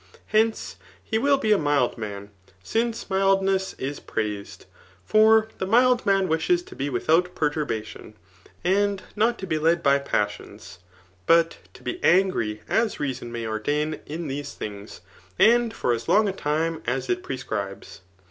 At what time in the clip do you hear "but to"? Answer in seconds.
11.27-11.83